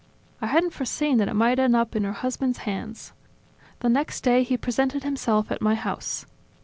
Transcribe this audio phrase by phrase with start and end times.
[0.41, 3.13] I hadn't foreseen that it might end up in her husband's hands.
[3.81, 6.25] The next day he presented himself at my house.